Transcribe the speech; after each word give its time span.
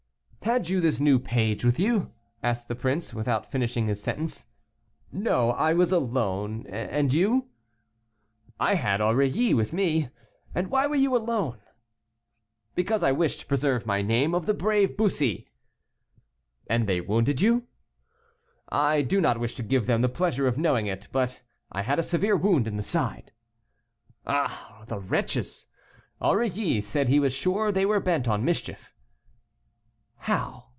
"Had 0.43 0.67
you 0.69 0.81
this 0.81 0.99
new 0.99 1.19
page 1.19 1.63
with 1.63 1.79
you?" 1.79 2.11
asked 2.43 2.67
the 2.67 2.73
prince, 2.75 3.13
without 3.13 3.49
finishing 3.51 3.87
his 3.87 4.01
sentence. 4.01 4.47
"No, 5.11 5.51
I 5.51 5.73
was 5.73 5.91
alone, 5.93 6.65
and 6.67 7.13
you?" 7.13 7.47
"I 8.59 8.73
had 8.73 8.99
Aurilly 9.01 9.53
with 9.53 9.71
me; 9.71 10.09
and 10.55 10.69
why 10.71 10.87
were 10.87 10.95
you 10.95 11.15
alone?" 11.15 11.59
"Because 12.75 13.01
I 13.03 13.11
wish 13.13 13.37
to 13.37 13.45
preserve 13.45 13.85
my 13.85 14.01
name 14.01 14.33
of 14.35 14.45
the 14.47 14.53
brave 14.55 14.97
Bussy." 14.97 15.47
"And 16.67 16.85
they 16.87 16.99
wounded 16.99 17.39
you?" 17.39 17.67
"I 18.67 19.03
do 19.03 19.21
not 19.21 19.39
wish 19.39 19.53
to 19.55 19.63
give 19.63 19.85
them 19.85 20.01
the 20.01 20.09
pleasure 20.09 20.47
of 20.47 20.57
knowing 20.57 20.85
it, 20.87 21.07
but 21.13 21.39
I 21.71 21.83
had 21.83 21.99
a 21.99 22.03
severe 22.03 22.35
wound 22.35 22.67
in 22.67 22.75
the 22.77 22.83
side." 22.83 23.31
"Ah! 24.25 24.83
the 24.87 24.99
wretches; 24.99 25.67
Aurilly 26.19 26.81
said 26.81 27.07
he 27.09 27.19
was 27.21 27.31
sure 27.31 27.71
they 27.71 27.85
were 27.85 27.99
bent 28.01 28.27
on 28.27 28.43
mischief." 28.43 28.91
"How! 30.25 30.67